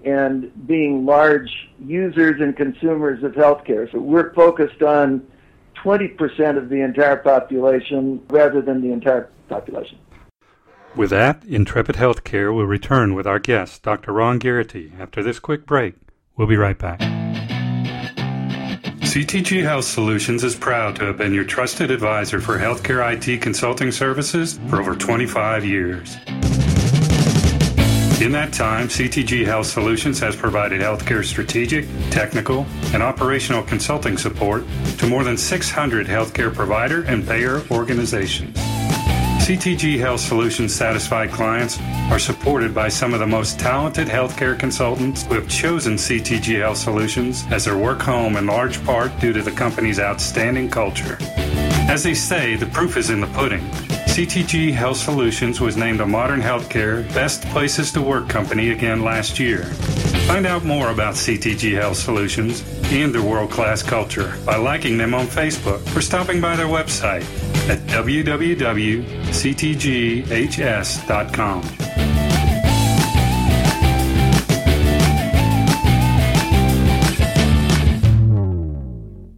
and 0.06 0.52
being 0.68 1.06
large 1.06 1.50
users 1.84 2.40
and 2.40 2.56
consumers 2.56 3.24
of 3.24 3.34
healthcare. 3.34 3.92
So 3.92 4.00
we're 4.00 4.34
focused 4.34 4.82
on 4.82 5.26
20% 5.84 6.58
of 6.58 6.70
the 6.70 6.82
entire 6.82 7.18
population 7.18 8.22
rather 8.30 8.62
than 8.62 8.82
the 8.82 8.92
entire 8.92 9.30
population. 9.50 9.98
With 10.96 11.10
that, 11.10 11.44
Intrepid 11.46 11.96
Healthcare 11.96 12.56
will 12.56 12.66
return 12.66 13.14
with 13.14 13.28
our 13.28 13.40
guest, 13.40 13.84
Dr. 13.84 14.14
Ron 14.14 14.40
Geraty, 14.40 14.94
after 14.98 15.22
this 15.22 15.40
quick 15.40 15.66
break. 15.66 15.96
We'll 16.36 16.48
be 16.48 16.58
right 16.58 16.78
back. 16.78 17.17
CTG 19.18 19.64
Health 19.64 19.86
Solutions 19.86 20.44
is 20.44 20.56
proud 20.56 20.96
to 20.98 21.06
have 21.06 21.18
been 21.18 21.34
your 21.34 21.44
trusted 21.44 21.90
advisor 21.90 22.40
for 22.40 22.60
healthcare 22.60 23.02
IT 23.12 23.42
consulting 23.42 23.92
services 23.92 24.60
for 24.70 24.80
over 24.80 24.96
25 24.96 25.66
years. 25.66 26.18
In 28.22 28.32
that 28.34 28.54
time, 28.54 28.88
CTG 28.90 29.44
Health 29.44 29.66
Solutions 29.66 30.20
has 30.20 30.36
provided 30.36 30.82
healthcare 30.82 31.26
strategic, 31.26 31.88
technical, 32.12 32.68
and 32.94 33.02
operational 33.02 33.64
consulting 33.64 34.20
support 34.20 34.64
to 35.00 35.08
more 35.08 35.24
than 35.24 35.36
600 35.36 36.06
healthcare 36.06 36.54
provider 36.54 37.02
and 37.06 37.28
payer 37.28 37.64
organizations. 37.72 38.56
CTG 39.48 39.98
Health 39.98 40.20
Solutions 40.20 40.76
satisfied 40.76 41.32
clients 41.32 41.80
are 42.12 42.20
supported 42.20 42.76
by 42.76 42.90
some 42.90 43.14
of 43.14 43.22
the 43.22 43.28
most 43.28 43.58
talented 43.58 44.10
healthcare 44.10 44.60
consultants 44.60 45.24
who 45.24 45.36
have 45.36 45.48
chosen 45.48 45.94
CTG 45.94 46.60
Health 46.60 46.80
Solutions 46.80 47.46
as 47.50 47.64
their 47.64 47.78
work 47.78 48.02
home 48.02 48.36
in 48.36 48.46
large 48.46 48.84
part 48.84 49.18
due 49.22 49.32
to 49.32 49.42
the 49.42 49.52
company's 49.52 50.02
outstanding 50.02 50.70
culture. 50.70 51.18
As 51.88 52.04
they 52.04 52.14
say, 52.14 52.58
the 52.58 52.66
proof 52.66 52.98
is 52.98 53.10
in 53.10 53.22
the 53.22 53.28
pudding. 53.28 53.62
CTG 54.10 54.74
Health 54.74 54.98
Solutions 54.98 55.62
was 55.62 55.78
named 55.78 56.02
a 56.02 56.06
Modern 56.06 56.42
Healthcare 56.42 57.08
Best 57.14 57.44
Places 57.44 57.94
to 57.94 58.02
Work 58.02 58.28
company 58.28 58.72
again 58.72 59.02
last 59.02 59.40
year. 59.40 59.64
Find 60.28 60.46
out 60.46 60.66
more 60.66 60.90
about 60.90 61.16
CTG 61.16 61.80
Health 61.80 61.96
Solutions 61.96 62.66
and 62.92 63.16
their 63.16 63.22
world 63.22 63.50
class 63.50 63.82
culture 63.82 64.38
by 64.46 64.58
liking 64.58 64.98
them 64.98 65.14
on 65.14 65.26
Facebook 65.26 65.96
or 65.96 66.02
stopping 66.02 66.42
by 66.42 66.58
their 66.58 66.68
website 66.68 67.24
at 67.70 67.80
www.ctghs.com. 67.80 69.08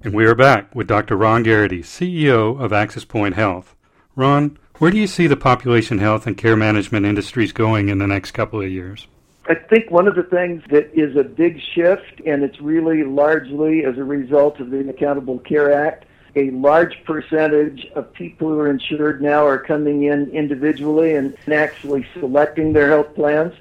And 0.02 0.14
we 0.14 0.26
are 0.26 0.36
back 0.36 0.74
with 0.74 0.88
Dr. 0.88 1.16
Ron 1.18 1.44
Geraty, 1.44 1.82
CEO 1.82 2.60
of 2.60 2.72
AxisPoint 2.72 3.34
Health. 3.34 3.76
Ron, 4.16 4.58
where 4.78 4.92
do 4.92 4.98
you 4.98 5.08
see 5.08 5.28
the 5.28 5.36
population 5.36 5.98
health 5.98 6.26
and 6.26 6.38
care 6.38 6.56
management 6.56 7.06
industries 7.06 7.52
going 7.52 7.90
in 7.90 7.98
the 7.98 8.08
next 8.08 8.32
couple 8.32 8.62
of 8.62 8.72
years? 8.72 9.08
I 9.48 9.56
think 9.56 9.92
one 9.92 10.08
of 10.08 10.16
the 10.16 10.24
things 10.24 10.64
that 10.70 10.90
is 10.94 11.18
a 11.18 11.24
big 11.24 11.60
shift, 11.74 12.22
and 12.26 12.44
it's 12.44 12.62
really 12.62 13.04
largely 13.04 13.84
as 13.84 13.98
a 13.98 14.04
result 14.04 14.60
of 14.60 14.70
the 14.70 14.88
Accountable 14.88 15.40
Care 15.40 15.74
Act, 15.74 16.06
a 16.36 16.52
large 16.52 17.04
percentage 17.04 17.86
of 17.96 18.12
people 18.14 18.50
who 18.50 18.60
are 18.60 18.70
insured 18.70 19.22
now 19.22 19.46
are 19.46 19.58
coming 19.58 20.04
in 20.04 20.30
individually 20.30 21.16
and 21.16 21.36
actually 21.52 22.06
selecting 22.20 22.74
their 22.74 22.90
health 22.90 23.14
plans. 23.16 23.54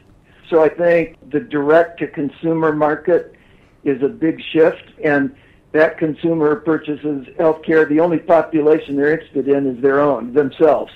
So 0.48 0.62
I 0.62 0.68
think 0.68 1.16
the 1.30 1.40
direct 1.40 1.98
to 2.00 2.06
consumer 2.06 2.72
market 2.72 3.34
is 3.84 4.02
a 4.02 4.08
big 4.08 4.42
shift 4.52 4.84
and 5.02 5.34
that 5.72 5.98
consumer 5.98 6.56
purchases 6.56 7.26
health 7.36 7.62
care. 7.62 7.84
The 7.84 8.00
only 8.00 8.18
population 8.18 8.96
they're 8.96 9.12
interested 9.12 9.48
in 9.48 9.66
is 9.66 9.82
their 9.82 10.00
own, 10.00 10.32
themselves. 10.32 10.92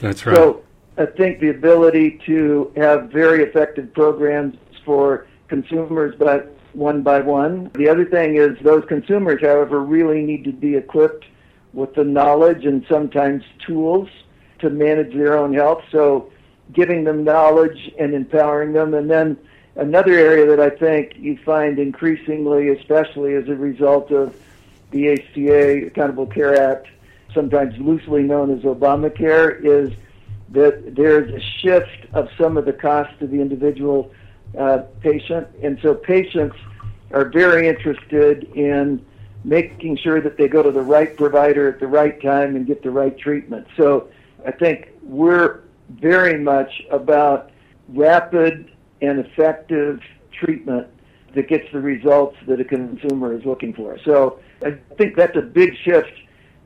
That's 0.00 0.26
right. 0.26 0.36
So 0.36 0.64
I 0.96 1.06
think 1.06 1.40
the 1.40 1.50
ability 1.50 2.20
to 2.26 2.72
have 2.76 3.10
very 3.10 3.44
effective 3.44 3.92
programs 3.94 4.56
for 4.84 5.26
consumers, 5.48 6.14
but 6.18 6.56
one 6.72 7.02
by 7.02 7.20
one. 7.20 7.70
The 7.74 7.88
other 7.88 8.04
thing 8.04 8.36
is 8.36 8.58
those 8.62 8.84
consumers, 8.86 9.40
however, 9.40 9.80
really 9.80 10.22
need 10.22 10.44
to 10.44 10.52
be 10.52 10.76
equipped 10.76 11.24
with 11.72 11.94
the 11.94 12.04
knowledge 12.04 12.64
and 12.64 12.84
sometimes 12.88 13.44
tools 13.66 14.08
to 14.58 14.70
manage 14.70 15.14
their 15.14 15.36
own 15.36 15.54
health. 15.54 15.82
So 15.90 16.30
giving 16.72 17.04
them 17.04 17.24
knowledge 17.24 17.92
and 17.98 18.14
empowering 18.14 18.72
them. 18.72 18.94
And 18.94 19.10
then 19.10 19.38
another 19.76 20.12
area 20.12 20.46
that 20.46 20.60
I 20.60 20.70
think 20.70 21.16
you 21.16 21.38
find 21.44 21.78
increasingly, 21.78 22.68
especially 22.68 23.34
as 23.34 23.48
a 23.48 23.54
result 23.54 24.10
of 24.10 24.36
the 24.90 25.12
ACA, 25.12 25.86
Accountable 25.86 26.26
Care 26.26 26.60
Act, 26.60 26.88
sometimes 27.32 27.76
loosely 27.78 28.22
known 28.22 28.50
as 28.50 28.62
Obamacare, 28.64 29.64
is 29.64 29.92
that 30.50 30.96
there's 30.96 31.32
a 31.32 31.40
shift 31.40 32.06
of 32.12 32.28
some 32.36 32.56
of 32.56 32.64
the 32.64 32.72
cost 32.72 33.16
to 33.20 33.26
the 33.26 33.40
individual 33.40 34.12
uh, 34.58 34.78
patient. 35.00 35.48
And 35.62 35.78
so 35.82 35.94
patients 35.94 36.56
are 37.12 37.28
very 37.28 37.68
interested 37.68 38.44
in 38.54 39.04
making 39.44 39.96
sure 39.96 40.20
that 40.20 40.36
they 40.36 40.48
go 40.48 40.62
to 40.62 40.70
the 40.70 40.82
right 40.82 41.16
provider 41.16 41.68
at 41.68 41.80
the 41.80 41.86
right 41.86 42.20
time 42.22 42.56
and 42.56 42.66
get 42.66 42.82
the 42.82 42.90
right 42.90 43.16
treatment. 43.18 43.66
So 43.76 44.08
I 44.46 44.50
think 44.50 44.90
we're 45.02 45.60
very 45.88 46.38
much 46.38 46.82
about 46.90 47.50
rapid 47.88 48.70
and 49.00 49.18
effective 49.18 50.00
treatment 50.32 50.86
that 51.34 51.48
gets 51.48 51.70
the 51.72 51.80
results 51.80 52.36
that 52.46 52.60
a 52.60 52.64
consumer 52.64 53.34
is 53.34 53.44
looking 53.44 53.72
for. 53.72 53.98
So 54.04 54.40
I 54.64 54.72
think 54.96 55.16
that's 55.16 55.36
a 55.36 55.42
big 55.42 55.74
shift 55.84 56.12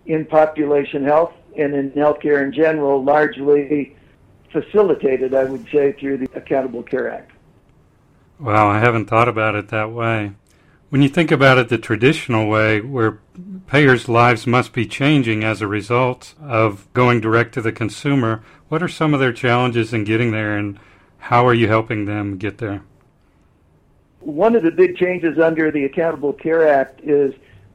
in 0.07 0.25
population 0.25 1.05
health 1.05 1.33
and 1.57 1.75
in 1.75 1.91
healthcare 1.93 2.43
in 2.43 2.53
general, 2.53 3.03
largely 3.03 3.97
facilitated, 4.51 5.35
I 5.35 5.45
would 5.45 5.67
say, 5.71 5.93
through 5.93 6.19
the 6.19 6.29
Accountable 6.35 6.83
Care 6.83 7.11
Act. 7.11 7.33
Wow, 8.39 8.69
I 8.69 8.81
haven't 8.81 9.07
thought 9.07 9.29
about 9.29 9.55
it 9.55 9.69
that 9.69 9.93
way. 9.93 10.33
When 10.91 11.03
you 11.03 11.09
think 11.09 11.31
about 11.31 11.59
it 11.59 11.69
the 11.69 11.79
traditional 11.79 12.49
way, 12.49 12.81
where 12.81 13.21
payers' 13.67 14.09
lives 14.09 14.47
must 14.47 14.73
be 14.73 14.87
changing 14.87 15.43
as 15.43 15.61
a 15.61 15.67
result 15.67 16.35
of 16.41 16.93
going 16.93 17.21
direct 17.21 17.55
to 17.55 17.63
the 17.63 17.73
consumer, 17.73 18.43
what 18.69 18.83
are 18.83 18.89
some 18.89 19.15
of 19.15 19.21
their 19.21 19.33
challenges 19.33 19.93
in 19.93 20.05
getting 20.05 20.31
there, 20.31 20.57
and 20.57 20.79
how 21.19 21.47
are 21.47 21.55
you 21.55 21.69
helping 21.69 22.05
them 22.05 22.37
get 22.37 22.59
there? 22.59 22.83
One 24.21 24.57
of 24.57 24.63
the 24.63 24.71
big 24.71 24.97
changes 24.97 25.39
under 25.39 25.71
the 25.71 25.85
Accountable 25.85 26.33
Care 26.33 26.69
Act 26.69 27.01
is 27.03 27.35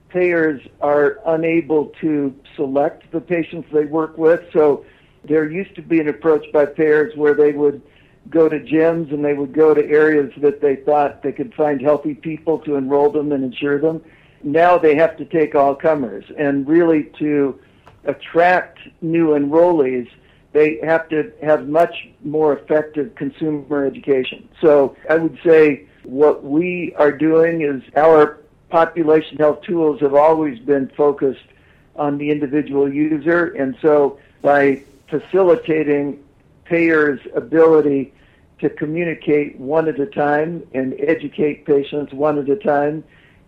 payers 0.10 0.62
are 0.82 1.20
unable 1.26 1.88
to 2.02 2.34
select 2.56 3.12
the 3.12 3.22
patients 3.22 3.68
they 3.72 3.86
work 3.86 4.18
with. 4.18 4.42
So 4.52 4.86
there 5.24 5.50
used 5.50 5.76
to 5.76 5.82
be 5.82 6.00
an 6.00 6.10
approach 6.10 6.46
by 6.52 6.66
payers 6.66 7.16
where 7.16 7.34
they 7.34 7.52
would 7.52 7.82
go 8.30 8.50
to 8.50 8.60
gyms 8.60 9.12
and 9.12 9.24
they 9.24 9.34
would 9.34 9.54
go 9.54 9.74
to 9.74 9.84
areas 9.86 10.32
that 10.38 10.62
they 10.62 10.76
thought 10.76 11.24
they 11.24 11.32
could 11.32 11.54
find 11.54 11.82
healthy 11.82 12.14
people 12.14 12.60
to 12.60 12.76
enroll 12.76 13.10
them 13.10 13.32
and 13.32 13.44
insure 13.44 13.80
them. 13.80 14.04
Now 14.44 14.78
they 14.78 14.96
have 14.96 15.18
to 15.18 15.26
take 15.26 15.56
all 15.56 15.76
comers 15.76 16.26
and 16.38 16.68
really 16.68 17.06
to 17.20 17.60
attract 18.06 18.80
new 19.02 19.30
enrollees, 19.30 20.10
they 20.52 20.80
have 20.84 21.10
to 21.10 21.32
have 21.42 21.68
much 21.68 22.10
more 22.24 22.58
effective 22.58 23.16
consumer 23.16 23.86
education. 23.86 24.48
So 24.62 24.96
I 25.10 25.16
would 25.16 25.38
say 25.44 25.88
what 26.04 26.44
we 26.44 26.94
are 26.98 27.12
doing 27.12 27.62
is 27.62 27.84
our 27.96 28.40
population 28.70 29.38
health 29.38 29.62
tools 29.62 30.00
have 30.02 30.16
always 30.16 30.60
been 30.60 30.90
focused 30.90 31.46
on 31.96 32.18
the 32.18 32.32
individual 32.32 32.92
user. 32.92 33.48
And 33.48 33.76
so 33.82 34.20
by 34.42 34.84
facilitating 35.10 36.24
payers' 36.70 37.20
ability 37.36 38.14
to 38.60 38.70
communicate 38.70 39.58
one 39.60 39.88
at 39.88 40.00
a 40.00 40.06
time 40.06 40.64
and 40.74 40.94
educate 41.00 41.66
patients 41.66 42.14
one 42.14 42.38
at 42.38 42.50
a 42.50 42.56
time 42.56 43.04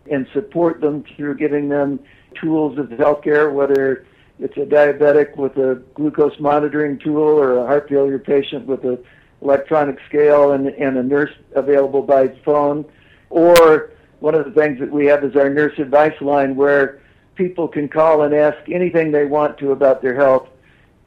and 0.09 0.27
support 0.33 0.81
them 0.81 1.03
through 1.15 1.35
giving 1.35 1.69
them 1.69 1.99
tools 2.33 2.77
of 2.79 2.87
healthcare, 2.87 3.53
whether 3.53 4.05
it's 4.39 4.57
a 4.57 4.61
diabetic 4.61 5.35
with 5.37 5.55
a 5.57 5.81
glucose 5.93 6.39
monitoring 6.39 6.97
tool 6.97 7.21
or 7.21 7.57
a 7.57 7.65
heart 7.65 7.87
failure 7.87 8.17
patient 8.17 8.65
with 8.65 8.83
an 8.83 8.97
electronic 9.41 9.97
scale 10.07 10.53
and, 10.53 10.67
and 10.67 10.97
a 10.97 11.03
nurse 11.03 11.31
available 11.55 12.01
by 12.01 12.27
phone, 12.43 12.85
or 13.29 13.91
one 14.19 14.33
of 14.33 14.45
the 14.45 14.51
things 14.51 14.79
that 14.79 14.89
we 14.89 15.05
have 15.05 15.23
is 15.23 15.35
our 15.35 15.49
nurse 15.49 15.77
advice 15.77 16.19
line 16.21 16.55
where 16.55 17.01
people 17.35 17.67
can 17.67 17.87
call 17.87 18.23
and 18.23 18.33
ask 18.33 18.57
anything 18.69 19.11
they 19.11 19.25
want 19.25 19.57
to 19.57 19.71
about 19.71 20.01
their 20.01 20.15
health 20.15 20.47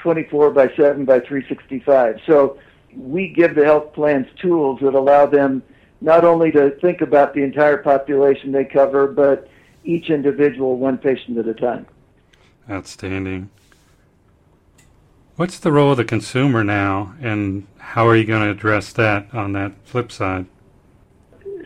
24 0.04 0.50
by 0.50 0.68
7 0.76 1.06
by 1.06 1.18
365. 1.18 2.20
So 2.26 2.58
we 2.94 3.28
give 3.28 3.54
the 3.54 3.64
health 3.64 3.94
plans 3.94 4.26
tools 4.38 4.80
that 4.82 4.94
allow 4.94 5.25
them 5.25 5.62
not 6.02 6.26
only 6.26 6.52
to 6.52 6.73
think 6.82 7.00
about 7.00 7.32
the 7.32 7.42
entire 7.42 7.78
population 7.78 8.52
they 8.52 8.66
cover, 8.66 9.06
but 9.06 9.49
each 9.82 10.11
individual, 10.11 10.76
one 10.76 10.99
patient 10.99 11.38
at 11.38 11.49
a 11.49 11.54
time. 11.54 11.87
Outstanding. 12.70 13.49
What's 15.37 15.58
the 15.58 15.73
role 15.73 15.92
of 15.92 15.96
the 15.96 16.04
consumer 16.04 16.62
now, 16.62 17.14
and 17.23 17.66
how 17.78 18.06
are 18.06 18.14
you 18.14 18.25
going 18.25 18.44
to 18.44 18.50
address 18.50 18.92
that 18.92 19.32
on 19.32 19.52
that 19.52 19.73
flip 19.84 20.12
side? 20.12 20.44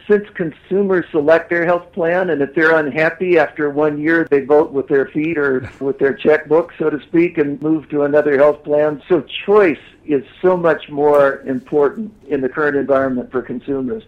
Since 0.09 0.27
consumers 0.35 1.05
select 1.11 1.51
their 1.51 1.67
health 1.67 1.93
plan, 1.93 2.31
and 2.31 2.41
if 2.41 2.55
they're 2.55 2.77
unhappy 2.77 3.39
after 3.39 3.69
one 3.69 4.01
year, 4.01 4.27
they 4.31 4.41
vote 4.41 4.73
with 4.73 4.89
their 4.89 5.07
feet 5.07 5.37
or 5.37 5.71
with 5.81 5.99
their 5.99 6.15
checkbook, 6.15 6.73
so 6.79 6.89
to 6.89 7.01
speak, 7.03 7.37
and 7.37 7.61
move 7.61 7.89
to 7.91 8.03
another 8.03 8.39
health 8.39 8.65
plan. 8.65 9.03
So 9.07 9.25
choice 9.45 9.79
is 10.07 10.25
so 10.41 10.57
much 10.57 10.89
more 10.89 11.43
important 11.43 12.15
in 12.27 12.41
the 12.41 12.49
current 12.49 12.77
environment 12.77 13.31
for 13.31 13.43
consumers. 13.43 14.03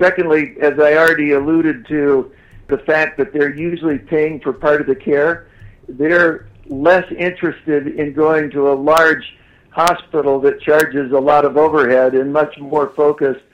Secondly, 0.00 0.56
as 0.60 0.78
I 0.80 0.94
already 0.94 1.32
alluded 1.32 1.86
to, 1.88 2.32
the 2.68 2.78
fact 2.78 3.18
that 3.18 3.34
they're 3.34 3.54
usually 3.54 3.98
paying 3.98 4.40
for 4.40 4.54
part 4.54 4.80
of 4.80 4.86
the 4.86 4.96
care, 4.96 5.46
they're 5.86 6.48
less 6.66 7.04
interested 7.12 7.88
in 7.98 8.14
going 8.14 8.50
to 8.52 8.72
a 8.72 8.74
large 8.74 9.36
hospital 9.68 10.40
that 10.40 10.62
charges 10.62 11.12
a 11.12 11.18
lot 11.18 11.44
of 11.44 11.58
overhead 11.58 12.14
and 12.14 12.32
much 12.32 12.58
more 12.58 12.90
focused 12.96 13.44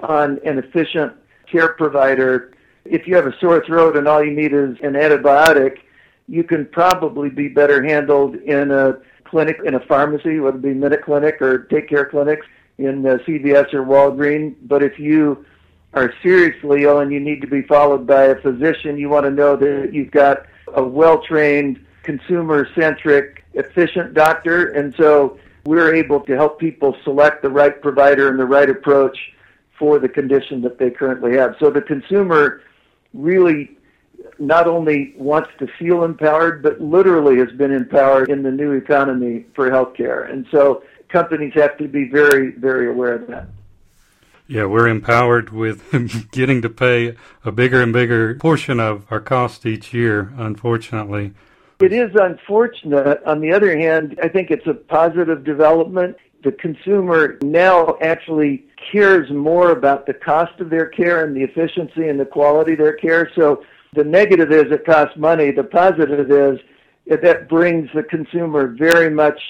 on 0.00 0.38
an 0.44 0.58
efficient 0.58 1.12
care 1.52 1.74
provider, 1.74 2.52
if 2.84 3.06
you 3.06 3.14
have 3.14 3.26
a 3.26 3.38
sore 3.38 3.64
throat 3.64 3.96
and 3.96 4.08
all 4.08 4.24
you 4.24 4.32
need 4.32 4.52
is 4.52 4.76
an 4.82 4.94
antibiotic, 4.94 5.78
you 6.26 6.42
can 6.42 6.66
probably 6.66 7.28
be 7.28 7.48
better 7.48 7.82
handled 7.82 8.34
in 8.36 8.70
a 8.70 8.98
clinic, 9.24 9.58
in 9.64 9.74
a 9.74 9.80
pharmacy, 9.80 10.40
whether 10.40 10.56
it 10.56 10.62
be 10.62 10.74
Minute 10.74 11.02
Clinic 11.04 11.40
or 11.40 11.64
Take 11.64 11.88
Care 11.88 12.06
clinics, 12.06 12.46
in 12.78 13.06
uh, 13.06 13.18
CVS 13.26 13.72
or 13.74 13.84
Walgreens. 13.84 14.56
But 14.62 14.82
if 14.82 14.98
you 14.98 15.44
are 15.94 16.12
seriously 16.22 16.84
ill 16.84 17.00
and 17.00 17.12
you 17.12 17.20
need 17.20 17.42
to 17.42 17.46
be 17.46 17.62
followed 17.62 18.06
by 18.06 18.24
a 18.24 18.40
physician, 18.40 18.96
you 18.96 19.08
want 19.08 19.26
to 19.26 19.30
know 19.30 19.56
that 19.56 19.90
you've 19.92 20.10
got 20.10 20.46
a 20.74 20.82
well-trained, 20.82 21.84
consumer-centric, 22.02 23.44
efficient 23.54 24.14
doctor. 24.14 24.68
And 24.70 24.94
so 24.96 25.38
we're 25.64 25.94
able 25.94 26.20
to 26.20 26.32
help 26.32 26.58
people 26.58 26.96
select 27.04 27.42
the 27.42 27.50
right 27.50 27.80
provider 27.80 28.28
and 28.28 28.38
the 28.38 28.46
right 28.46 28.70
approach 28.70 29.18
for 29.82 29.98
the 29.98 30.08
condition 30.08 30.62
that 30.62 30.78
they 30.78 30.90
currently 30.90 31.36
have. 31.36 31.56
So 31.58 31.68
the 31.68 31.82
consumer 31.82 32.60
really 33.12 33.76
not 34.38 34.68
only 34.68 35.12
wants 35.16 35.50
to 35.58 35.66
feel 35.76 36.04
empowered, 36.04 36.62
but 36.62 36.80
literally 36.80 37.36
has 37.38 37.50
been 37.56 37.72
empowered 37.72 38.30
in 38.30 38.44
the 38.44 38.50
new 38.52 38.70
economy 38.70 39.44
for 39.56 39.68
healthcare. 39.72 40.30
And 40.30 40.46
so 40.52 40.84
companies 41.08 41.52
have 41.54 41.76
to 41.78 41.88
be 41.88 42.08
very, 42.08 42.52
very 42.52 42.88
aware 42.88 43.14
of 43.14 43.26
that. 43.26 43.48
Yeah, 44.46 44.66
we're 44.66 44.86
empowered 44.86 45.50
with 45.50 46.30
getting 46.30 46.62
to 46.62 46.70
pay 46.70 47.16
a 47.44 47.50
bigger 47.50 47.82
and 47.82 47.92
bigger 47.92 48.36
portion 48.36 48.78
of 48.78 49.10
our 49.10 49.18
cost 49.18 49.66
each 49.66 49.92
year, 49.92 50.32
unfortunately. 50.36 51.32
It 51.80 51.92
is 51.92 52.12
unfortunate. 52.14 53.20
On 53.26 53.40
the 53.40 53.52
other 53.52 53.76
hand, 53.76 54.20
I 54.22 54.28
think 54.28 54.52
it's 54.52 54.68
a 54.68 54.74
positive 54.74 55.42
development. 55.42 56.18
The 56.42 56.52
consumer 56.52 57.38
now 57.42 57.96
actually 58.02 58.66
cares 58.90 59.30
more 59.30 59.70
about 59.70 60.06
the 60.06 60.14
cost 60.14 60.58
of 60.60 60.70
their 60.70 60.86
care 60.86 61.24
and 61.24 61.36
the 61.36 61.42
efficiency 61.42 62.08
and 62.08 62.18
the 62.18 62.24
quality 62.24 62.72
of 62.72 62.78
their 62.78 62.94
care. 62.94 63.30
So 63.36 63.64
the 63.94 64.04
negative 64.04 64.50
is 64.50 64.72
it 64.72 64.84
costs 64.84 65.16
money. 65.16 65.50
The 65.52 65.64
positive 65.64 66.30
is 66.30 66.58
that 67.06 67.48
brings 67.48 67.88
the 67.94 68.02
consumer 68.02 68.68
very 68.68 69.10
much 69.10 69.40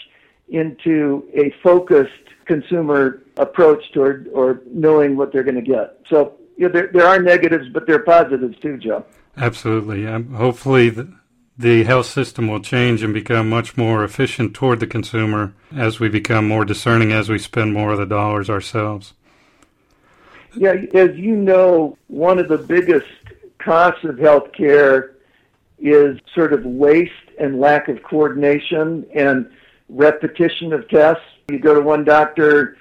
into 0.48 1.28
a 1.34 1.54
focused 1.62 2.10
consumer 2.44 3.22
approach 3.36 3.82
toward 3.92 4.28
or 4.28 4.60
knowing 4.66 5.16
what 5.16 5.32
they're 5.32 5.44
going 5.44 5.54
to 5.54 5.62
get. 5.62 5.98
So 6.10 6.34
you 6.56 6.68
know, 6.68 6.72
there, 6.72 6.90
there 6.92 7.06
are 7.06 7.20
negatives, 7.20 7.68
but 7.72 7.86
there 7.86 7.96
are 7.96 8.04
positives 8.04 8.58
too, 8.60 8.76
Joe. 8.76 9.04
Absolutely. 9.36 10.06
Um, 10.06 10.34
hopefully, 10.34 10.90
the, 10.90 11.12
the 11.56 11.84
health 11.84 12.06
system 12.06 12.48
will 12.48 12.60
change 12.60 13.02
and 13.02 13.12
become 13.12 13.48
much 13.48 13.76
more 13.76 14.02
efficient 14.04 14.54
toward 14.54 14.80
the 14.80 14.86
consumer 14.86 15.52
as 15.76 16.00
we 16.00 16.08
become 16.08 16.48
more 16.48 16.64
discerning 16.64 17.12
as 17.12 17.28
we 17.28 17.38
spend 17.38 17.72
more 17.74 17.92
of 17.92 17.98
the 17.98 18.06
dollars 18.06 18.48
ourselves. 18.48 19.12
Yeah, 20.56 20.74
as 20.94 21.16
you 21.16 21.36
know, 21.36 21.96
one 22.08 22.38
of 22.38 22.48
the 22.48 22.58
biggest 22.58 23.06
costs 23.58 24.04
of 24.04 24.16
healthcare 24.16 25.12
is 25.78 26.18
sort 26.34 26.52
of 26.52 26.64
waste 26.64 27.12
and 27.38 27.60
lack 27.60 27.88
of 27.88 28.02
coordination 28.02 29.06
and 29.14 29.50
repetition 29.88 30.72
of 30.72 30.88
tests. 30.88 31.24
You 31.48 31.58
go 31.58 31.74
to 31.74 31.80
one 31.80 32.04
doctor, 32.04 32.76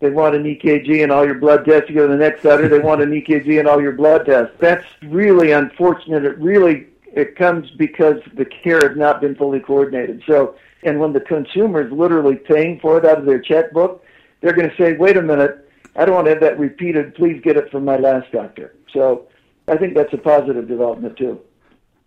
they 0.00 0.10
want 0.10 0.34
an 0.34 0.44
EKG 0.44 1.02
and 1.02 1.10
all 1.10 1.24
your 1.24 1.34
blood 1.36 1.64
tests. 1.64 1.88
You 1.88 1.96
go 1.96 2.06
to 2.06 2.12
the 2.12 2.18
next 2.18 2.42
doctor, 2.42 2.68
they 2.68 2.78
want 2.78 3.02
an 3.02 3.10
EKG 3.10 3.58
and 3.58 3.68
all 3.68 3.80
your 3.80 3.92
blood 3.92 4.26
tests. 4.26 4.54
That's 4.58 4.86
really 5.02 5.52
unfortunate. 5.52 6.24
It 6.24 6.38
really 6.38 6.86
it 7.14 7.36
comes 7.36 7.70
because 7.78 8.16
the 8.36 8.44
care 8.44 8.88
has 8.88 8.96
not 8.96 9.20
been 9.20 9.34
fully 9.34 9.60
coordinated. 9.60 10.22
So, 10.26 10.56
and 10.82 10.98
when 10.98 11.12
the 11.12 11.20
consumer 11.20 11.86
is 11.86 11.92
literally 11.92 12.36
paying 12.36 12.80
for 12.80 12.98
it 12.98 13.04
out 13.04 13.18
of 13.18 13.24
their 13.24 13.40
checkbook, 13.40 14.04
they're 14.40 14.52
going 14.52 14.68
to 14.68 14.76
say, 14.76 14.94
"Wait 14.94 15.16
a 15.16 15.22
minute, 15.22 15.68
I 15.96 16.04
don't 16.04 16.14
want 16.14 16.26
to 16.26 16.32
have 16.32 16.40
that 16.40 16.58
repeated. 16.58 17.14
Please 17.14 17.40
get 17.42 17.56
it 17.56 17.70
from 17.70 17.84
my 17.84 17.96
last 17.96 18.30
doctor." 18.32 18.74
So, 18.92 19.28
I 19.68 19.76
think 19.76 19.94
that's 19.94 20.12
a 20.12 20.18
positive 20.18 20.68
development 20.68 21.16
too. 21.16 21.40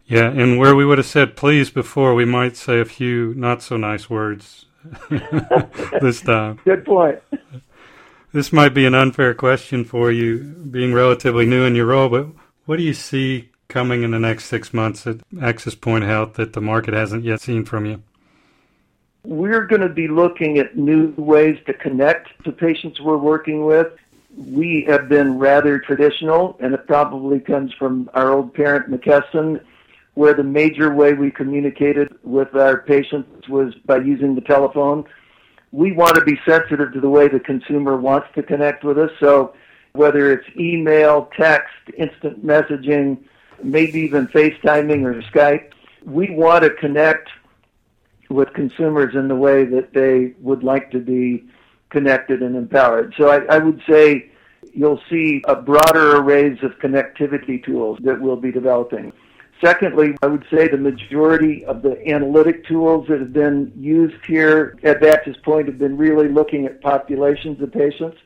Yeah, 0.05 0.29
and 0.29 0.57
where 0.57 0.75
we 0.75 0.85
would 0.85 0.99
have 0.99 1.07
said 1.07 1.35
please 1.35 1.69
before, 1.69 2.13
we 2.13 2.25
might 2.25 2.55
say 2.55 2.79
a 2.79 2.85
few 2.85 3.33
not 3.35 3.61
so 3.61 3.75
nice 3.77 4.09
words 4.09 4.65
this 6.01 6.21
time. 6.21 6.59
Good 6.63 6.85
point. 6.85 7.19
This 8.33 8.53
might 8.53 8.73
be 8.73 8.85
an 8.85 8.93
unfair 8.93 9.33
question 9.33 9.83
for 9.83 10.11
you, 10.11 10.39
being 10.69 10.93
relatively 10.93 11.45
new 11.45 11.65
in 11.65 11.75
your 11.75 11.87
role, 11.87 12.09
but 12.09 12.27
what 12.65 12.77
do 12.77 12.83
you 12.83 12.93
see 12.93 13.49
coming 13.67 14.03
in 14.03 14.11
the 14.11 14.19
next 14.19 14.45
six 14.45 14.73
months 14.73 15.05
at 15.07 15.17
AxisPoint 15.35 16.05
Health 16.05 16.33
that 16.33 16.53
the 16.53 16.61
market 16.61 16.93
hasn't 16.93 17.23
yet 17.23 17.41
seen 17.41 17.65
from 17.65 17.85
you? 17.85 18.03
We're 19.23 19.65
going 19.65 19.81
to 19.81 19.89
be 19.89 20.07
looking 20.07 20.57
at 20.57 20.77
new 20.77 21.13
ways 21.17 21.59
to 21.65 21.73
connect 21.73 22.43
to 22.45 22.51
patients 22.51 23.01
we're 23.01 23.17
working 23.17 23.65
with 23.65 23.91
we 24.37 24.85
have 24.87 25.09
been 25.09 25.39
rather 25.39 25.79
traditional, 25.79 26.57
and 26.59 26.73
it 26.73 26.85
probably 26.85 27.39
comes 27.39 27.73
from 27.73 28.09
our 28.13 28.31
old 28.31 28.53
parent, 28.53 28.89
McKesson, 28.89 29.61
where 30.13 30.33
the 30.33 30.43
major 30.43 30.93
way 30.93 31.13
we 31.13 31.31
communicated 31.31 32.13
with 32.23 32.55
our 32.55 32.81
patients 32.81 33.47
was 33.49 33.73
by 33.85 33.97
using 33.97 34.35
the 34.35 34.41
telephone. 34.41 35.05
We 35.71 35.91
want 35.91 36.15
to 36.15 36.21
be 36.23 36.39
sensitive 36.45 36.93
to 36.93 37.01
the 37.01 37.09
way 37.09 37.27
the 37.27 37.39
consumer 37.39 37.97
wants 37.97 38.27
to 38.35 38.43
connect 38.43 38.83
with 38.83 38.97
us. 38.97 39.11
So 39.19 39.53
whether 39.93 40.31
it's 40.31 40.47
email, 40.57 41.29
text, 41.35 41.73
instant 41.97 42.45
messaging, 42.45 43.17
maybe 43.63 43.99
even 44.01 44.27
FaceTiming 44.27 45.03
or 45.03 45.21
Skype, 45.23 45.71
we 46.05 46.29
want 46.31 46.63
to 46.63 46.69
connect 46.71 47.29
with 48.29 48.53
consumers 48.53 49.15
in 49.15 49.27
the 49.27 49.35
way 49.35 49.65
that 49.65 49.93
they 49.93 50.33
would 50.41 50.63
like 50.63 50.91
to 50.91 50.99
be 50.99 51.45
connected 51.89 52.41
and 52.41 52.55
empowered. 52.55 53.13
So 53.17 53.29
I, 53.29 53.55
I 53.55 53.59
would 53.59 53.81
say 53.89 54.31
you'll 54.73 55.01
see 55.09 55.41
a 55.47 55.55
broader 55.55 56.17
arrays 56.17 56.57
of 56.61 56.71
connectivity 56.79 57.63
tools 57.63 57.99
that 58.03 58.19
we'll 58.19 58.35
be 58.35 58.51
developing. 58.51 59.13
Secondly, 59.63 60.15
I 60.21 60.27
would 60.27 60.45
say 60.53 60.67
the 60.67 60.77
majority 60.77 61.65
of 61.65 61.81
the 61.81 62.07
analytic 62.07 62.65
tools 62.67 63.07
that 63.07 63.19
have 63.19 63.33
been 63.33 63.71
used 63.75 64.23
here 64.25 64.77
at 64.83 65.01
AxisPoint 65.01 65.65
have 65.65 65.79
been 65.79 65.97
really 65.97 66.27
looking 66.27 66.65
at 66.67 66.81
populations 66.81 67.59
of 67.61 67.71
patients. 67.71 68.17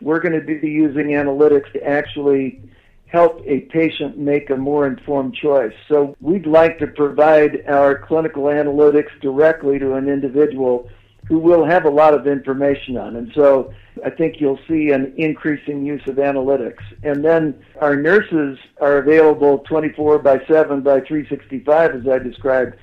We're 0.00 0.20
going 0.20 0.38
to 0.38 0.40
be 0.40 0.68
using 0.68 1.08
analytics 1.08 1.72
to 1.72 1.82
actually 1.82 2.62
help 3.10 3.42
a 3.44 3.60
patient 3.72 4.16
make 4.16 4.50
a 4.50 4.56
more 4.56 4.86
informed 4.86 5.34
choice. 5.34 5.72
So 5.88 6.14
we'd 6.20 6.46
like 6.46 6.78
to 6.78 6.86
provide 6.86 7.64
our 7.68 7.98
clinical 7.98 8.44
analytics 8.44 9.10
directly 9.20 9.78
to 9.80 9.94
an 9.94 10.08
individual 10.08 10.88
who 11.26 11.38
will 11.38 11.64
have 11.64 11.84
a 11.84 11.90
lot 11.90 12.14
of 12.14 12.26
information 12.26 12.96
on. 12.96 13.16
And 13.16 13.30
so 13.34 13.72
I 14.04 14.10
think 14.10 14.40
you'll 14.40 14.60
see 14.68 14.90
an 14.90 15.12
increasing 15.16 15.84
use 15.84 16.02
of 16.06 16.16
analytics. 16.16 16.82
And 17.02 17.24
then 17.24 17.60
our 17.80 17.96
nurses 17.96 18.58
are 18.80 18.98
available 18.98 19.58
24 19.58 20.20
by 20.20 20.38
7 20.46 20.80
by 20.80 21.00
365, 21.00 21.94
as 21.96 22.08
I 22.08 22.18
described. 22.18 22.76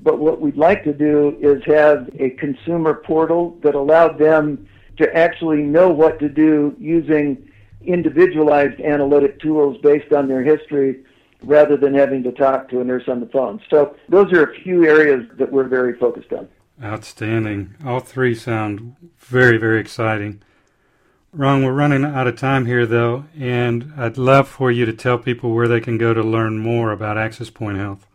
But 0.00 0.18
what 0.18 0.40
we'd 0.40 0.56
like 0.56 0.84
to 0.84 0.92
do 0.92 1.36
is 1.40 1.62
have 1.66 2.08
a 2.18 2.30
consumer 2.30 2.94
portal 2.94 3.58
that 3.62 3.74
allowed 3.74 4.18
them 4.18 4.68
to 4.98 5.14
actually 5.14 5.62
know 5.62 5.90
what 5.90 6.18
to 6.20 6.28
do 6.28 6.74
using 6.78 7.50
individualized 7.86 8.80
analytic 8.80 9.40
tools 9.40 9.76
based 9.82 10.12
on 10.12 10.28
their 10.28 10.42
history 10.42 11.04
rather 11.42 11.76
than 11.76 11.94
having 11.94 12.22
to 12.22 12.32
talk 12.32 12.68
to 12.70 12.80
a 12.80 12.84
nurse 12.84 13.04
on 13.08 13.20
the 13.20 13.26
phone. 13.26 13.60
So 13.70 13.96
those 14.08 14.32
are 14.32 14.44
a 14.44 14.54
few 14.60 14.86
areas 14.86 15.26
that 15.38 15.50
we're 15.50 15.68
very 15.68 15.96
focused 15.98 16.32
on. 16.32 16.48
Outstanding. 16.82 17.74
All 17.84 18.00
three 18.00 18.34
sound 18.34 18.96
very, 19.18 19.56
very 19.56 19.80
exciting. 19.80 20.42
Ron, 21.32 21.62
we're 21.64 21.72
running 21.72 22.04
out 22.04 22.26
of 22.26 22.38
time 22.38 22.64
here, 22.64 22.86
though, 22.86 23.24
and 23.38 23.92
I'd 23.96 24.16
love 24.16 24.48
for 24.48 24.70
you 24.70 24.86
to 24.86 24.92
tell 24.92 25.18
people 25.18 25.54
where 25.54 25.68
they 25.68 25.80
can 25.80 25.98
go 25.98 26.14
to 26.14 26.22
learn 26.22 26.58
more 26.58 26.92
about 26.92 27.18
AxisPoint 27.18 27.76
Health. 27.76 28.06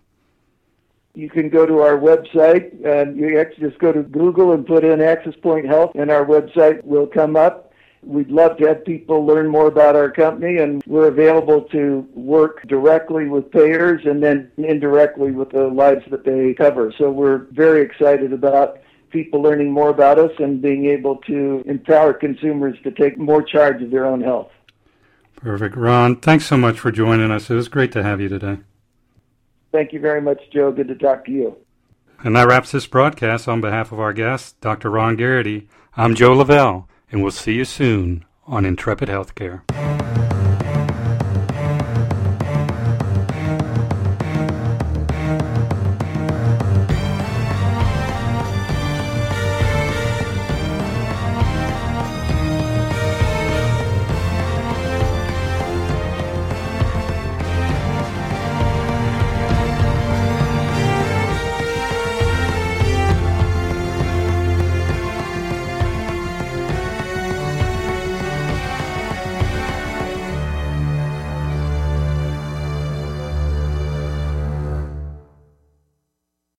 You 1.13 1.29
can 1.29 1.49
go 1.49 1.65
to 1.65 1.79
our 1.81 1.97
website, 1.97 2.83
and 2.83 3.15
you 3.17 3.39
actually 3.39 3.69
just 3.69 3.79
go 3.79 3.91
to 3.91 4.01
Google 4.01 4.53
and 4.53 4.65
put 4.65 4.83
in 4.83 4.99
AxisPoint 4.99 5.67
Health, 5.67 5.91
and 5.95 6.09
our 6.09 6.25
website 6.25 6.83
will 6.83 7.05
come 7.05 7.35
up. 7.35 7.70
We'd 8.03 8.31
love 8.31 8.57
to 8.57 8.67
have 8.67 8.83
people 8.83 9.25
learn 9.25 9.47
more 9.47 9.67
about 9.67 9.95
our 9.95 10.09
company, 10.09 10.57
and 10.57 10.83
we're 10.87 11.07
available 11.07 11.61
to 11.71 12.07
work 12.15 12.67
directly 12.67 13.27
with 13.27 13.51
payers 13.51 14.01
and 14.05 14.23
then 14.23 14.51
indirectly 14.57 15.31
with 15.31 15.51
the 15.51 15.67
lives 15.67 16.03
that 16.09 16.25
they 16.25 16.55
cover. 16.55 16.91
So 16.97 17.11
we're 17.11 17.45
very 17.51 17.83
excited 17.83 18.33
about 18.33 18.79
people 19.11 19.41
learning 19.41 19.71
more 19.71 19.89
about 19.89 20.17
us 20.17 20.31
and 20.39 20.61
being 20.61 20.87
able 20.87 21.17
to 21.17 21.63
empower 21.67 22.13
consumers 22.13 22.75
to 22.83 22.91
take 22.91 23.19
more 23.19 23.43
charge 23.43 23.83
of 23.83 23.91
their 23.91 24.05
own 24.05 24.21
health. 24.21 24.51
Perfect. 25.35 25.75
Ron, 25.75 26.15
thanks 26.15 26.45
so 26.45 26.57
much 26.57 26.79
for 26.79 26.91
joining 26.91 27.29
us. 27.29 27.49
It 27.49 27.55
was 27.55 27.67
great 27.67 27.91
to 27.91 28.03
have 28.03 28.19
you 28.19 28.29
today. 28.29 28.59
Thank 29.71 29.93
you 29.93 29.99
very 29.99 30.21
much, 30.21 30.39
Joe. 30.51 30.71
Good 30.71 30.87
to 30.87 30.95
talk 30.95 31.25
to 31.25 31.31
you. 31.31 31.55
And 32.23 32.35
that 32.35 32.47
wraps 32.47 32.71
this 32.71 32.87
broadcast 32.87 33.47
on 33.47 33.61
behalf 33.61 33.91
of 33.91 33.99
our 33.99 34.13
guest, 34.13 34.59
Dr. 34.59 34.89
Ron 34.89 35.17
Geraty. 35.17 35.67
I'm 35.95 36.15
Joe 36.15 36.33
Lavelle 36.33 36.87
and 37.11 37.21
we'll 37.21 37.31
see 37.31 37.53
you 37.53 37.65
soon 37.65 38.25
on 38.47 38.65
Intrepid 38.65 39.09
Healthcare. 39.09 39.61